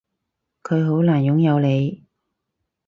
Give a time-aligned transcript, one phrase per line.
[0.63, 2.07] 佢好想擁有你